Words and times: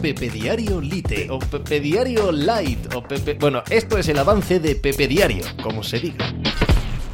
Pepe 0.00 0.30
Diario 0.30 0.80
Lite 0.80 1.26
o 1.28 1.40
Pepe 1.40 1.80
Diario 1.80 2.30
Light 2.30 2.94
o 2.94 3.02
Pepe... 3.02 3.34
Bueno, 3.34 3.64
esto 3.68 3.98
es 3.98 4.08
el 4.08 4.18
avance 4.18 4.60
de 4.60 4.76
Pepe 4.76 5.08
Diario, 5.08 5.44
como 5.60 5.82
se 5.82 5.98
diga. 5.98 6.32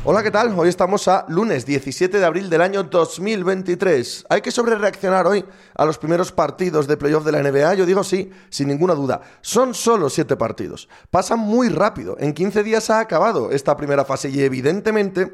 Hola, 0.05 0.23
¿qué 0.23 0.31
tal? 0.31 0.53
Hoy 0.59 0.69
estamos 0.69 1.09
a 1.09 1.25
lunes 1.29 1.65
17 1.65 2.19
de 2.19 2.25
abril 2.27 2.51
del 2.51 2.61
año 2.61 2.83
2023. 2.83 4.27
¿Hay 4.29 4.43
que 4.43 4.51
sobrereaccionar 4.51 5.27
hoy 5.27 5.47
a 5.75 5.87
los 5.87 5.97
primeros 5.97 6.31
partidos 6.31 6.87
de 6.87 6.99
playoff 6.99 7.25
de 7.25 7.33
la 7.33 7.43
NBA? 7.43 7.73
Yo 7.73 7.87
digo 7.87 8.05
sí, 8.05 8.31
sin 8.51 8.69
ninguna 8.69 8.95
duda. 8.95 9.23
Son 9.41 9.73
solo 9.73 10.11
siete 10.11 10.37
partidos. 10.37 10.91
Pasan 11.11 11.39
muy 11.39 11.71
rápido. 11.71 12.17
En 12.21 12.35
15 12.35 12.63
días 12.63 12.91
ha 12.91 13.01
acabado 13.01 13.51
esta 13.51 13.79
primera 13.79 14.05
fase 14.05 14.29
y 14.29 14.43
evidentemente 14.43 15.33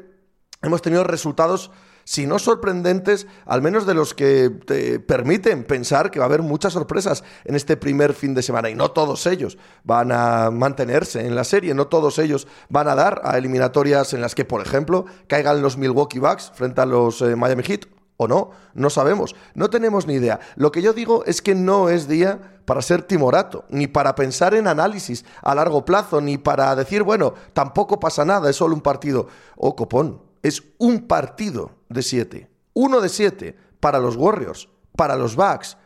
hemos 0.61 0.81
tenido 0.81 1.03
resultados 1.03 1.69
si 2.03 2.27
no 2.27 2.39
sorprendentes, 2.39 3.27
al 3.45 3.61
menos 3.61 3.85
de 3.85 3.93
los 3.93 4.13
que 4.13 4.49
te 4.49 4.99
permiten 4.99 5.63
pensar 5.63 6.11
que 6.11 6.19
va 6.19 6.25
a 6.25 6.27
haber 6.27 6.41
muchas 6.41 6.73
sorpresas 6.73 7.23
en 7.45 7.55
este 7.55 7.77
primer 7.77 8.13
fin 8.13 8.33
de 8.33 8.41
semana. 8.41 8.69
Y 8.69 8.75
no 8.75 8.91
todos 8.91 9.25
ellos 9.27 9.57
van 9.83 10.11
a 10.11 10.51
mantenerse 10.51 11.25
en 11.25 11.35
la 11.35 11.43
serie, 11.43 11.73
no 11.73 11.87
todos 11.87 12.19
ellos 12.19 12.47
van 12.69 12.87
a 12.87 12.95
dar 12.95 13.21
a 13.23 13.37
eliminatorias 13.37 14.13
en 14.13 14.21
las 14.21 14.35
que, 14.35 14.45
por 14.45 14.61
ejemplo, 14.61 15.05
caigan 15.27 15.61
los 15.61 15.77
Milwaukee 15.77 16.19
Bucks 16.19 16.51
frente 16.53 16.81
a 16.81 16.85
los 16.85 17.21
eh, 17.21 17.35
Miami 17.35 17.63
Heat. 17.63 17.85
¿O 18.17 18.27
no? 18.27 18.51
No 18.75 18.91
sabemos. 18.91 19.35
No 19.55 19.71
tenemos 19.71 20.05
ni 20.05 20.13
idea. 20.13 20.39
Lo 20.55 20.71
que 20.71 20.83
yo 20.83 20.93
digo 20.93 21.23
es 21.25 21.41
que 21.41 21.55
no 21.55 21.89
es 21.89 22.07
día 22.07 22.59
para 22.65 22.83
ser 22.83 23.01
timorato, 23.01 23.65
ni 23.69 23.87
para 23.87 24.13
pensar 24.13 24.53
en 24.53 24.67
análisis 24.67 25.25
a 25.41 25.55
largo 25.55 25.85
plazo, 25.85 26.21
ni 26.21 26.37
para 26.37 26.75
decir, 26.75 27.01
bueno, 27.01 27.33
tampoco 27.53 27.99
pasa 27.99 28.23
nada, 28.23 28.47
es 28.51 28.57
solo 28.57 28.75
un 28.75 28.81
partido. 28.81 29.21
O 29.55 29.69
oh, 29.69 29.75
copón, 29.75 30.21
es 30.43 30.61
un 30.77 31.07
partido 31.07 31.71
de 31.93 32.01
siete. 32.01 32.49
Uno 32.73 33.01
de 33.01 33.09
siete 33.09 33.55
para 33.79 33.99
los 33.99 34.15
Warriors, 34.15 34.69
para 34.95 35.15
los 35.15 35.35
Bucks, 35.35 35.77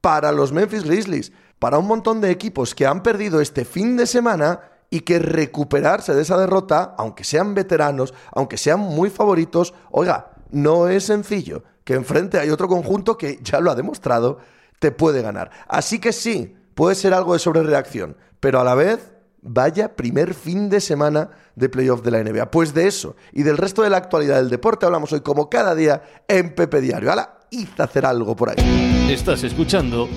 para 0.00 0.32
los 0.32 0.52
Memphis 0.52 0.84
Grizzlies, 0.84 1.32
para 1.58 1.78
un 1.78 1.86
montón 1.86 2.20
de 2.20 2.30
equipos 2.30 2.74
que 2.74 2.86
han 2.86 3.02
perdido 3.02 3.40
este 3.40 3.64
fin 3.64 3.96
de 3.96 4.06
semana 4.06 4.60
y 4.90 5.00
que 5.00 5.18
recuperarse 5.18 6.14
de 6.14 6.22
esa 6.22 6.36
derrota, 6.36 6.94
aunque 6.98 7.24
sean 7.24 7.54
veteranos, 7.54 8.14
aunque 8.32 8.58
sean 8.58 8.80
muy 8.80 9.10
favoritos, 9.10 9.74
oiga, 9.90 10.32
no 10.50 10.88
es 10.88 11.04
sencillo, 11.04 11.64
que 11.84 11.94
enfrente 11.94 12.38
hay 12.38 12.50
otro 12.50 12.68
conjunto 12.68 13.16
que 13.16 13.40
ya 13.42 13.60
lo 13.60 13.70
ha 13.70 13.74
demostrado, 13.74 14.38
te 14.78 14.92
puede 14.92 15.22
ganar. 15.22 15.50
Así 15.66 15.98
que 15.98 16.12
sí, 16.12 16.56
puede 16.74 16.94
ser 16.94 17.14
algo 17.14 17.32
de 17.32 17.38
sobrereacción, 17.38 18.16
pero 18.40 18.60
a 18.60 18.64
la 18.64 18.74
vez 18.74 19.13
Vaya 19.46 19.94
primer 19.94 20.32
fin 20.32 20.70
de 20.70 20.80
semana 20.80 21.28
de 21.54 21.68
playoff 21.68 22.02
de 22.02 22.10
la 22.10 22.24
NBA. 22.24 22.50
Pues 22.50 22.72
de 22.72 22.86
eso 22.86 23.14
y 23.32 23.42
del 23.42 23.58
resto 23.58 23.82
de 23.82 23.90
la 23.90 23.98
actualidad 23.98 24.36
del 24.36 24.48
deporte 24.48 24.86
hablamos 24.86 25.12
hoy 25.12 25.20
como 25.20 25.50
cada 25.50 25.74
día 25.74 26.02
en 26.26 26.54
Pepe 26.54 26.80
Diario. 26.80 27.12
¡Hala! 27.12 27.40
Hice 27.50 27.82
hacer 27.82 28.06
algo 28.06 28.34
por 28.34 28.50
ahí. 28.50 29.06
Estás 29.10 29.44
escuchando 29.44 30.08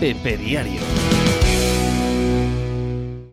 Pepe 0.00 0.36
Diario. 0.36 0.80